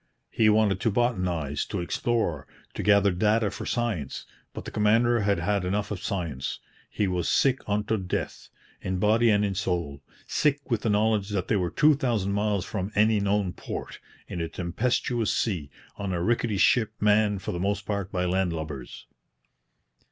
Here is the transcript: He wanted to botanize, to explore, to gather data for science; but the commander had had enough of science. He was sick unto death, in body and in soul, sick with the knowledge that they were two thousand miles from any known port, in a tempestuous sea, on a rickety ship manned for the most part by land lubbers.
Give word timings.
He 0.31 0.49
wanted 0.49 0.79
to 0.79 0.89
botanize, 0.89 1.63
to 1.67 1.79
explore, 1.79 2.47
to 2.73 2.81
gather 2.81 3.11
data 3.11 3.51
for 3.51 3.67
science; 3.67 4.25
but 4.51 4.65
the 4.65 4.71
commander 4.71 5.19
had 5.19 5.37
had 5.37 5.63
enough 5.63 5.91
of 5.91 6.01
science. 6.01 6.57
He 6.89 7.07
was 7.07 7.29
sick 7.29 7.59
unto 7.67 7.97
death, 7.97 8.49
in 8.81 8.97
body 8.97 9.29
and 9.29 9.45
in 9.45 9.53
soul, 9.53 10.01
sick 10.25 10.71
with 10.71 10.81
the 10.81 10.89
knowledge 10.89 11.29
that 11.29 11.49
they 11.49 11.55
were 11.55 11.69
two 11.69 11.93
thousand 11.93 12.31
miles 12.33 12.65
from 12.65 12.91
any 12.95 13.19
known 13.19 13.53
port, 13.53 13.99
in 14.27 14.41
a 14.41 14.49
tempestuous 14.49 15.31
sea, 15.31 15.69
on 15.97 16.13
a 16.13 16.23
rickety 16.23 16.57
ship 16.57 16.93
manned 16.99 17.43
for 17.43 17.51
the 17.51 17.59
most 17.59 17.85
part 17.85 18.11
by 18.11 18.25
land 18.25 18.51
lubbers. 18.51 19.05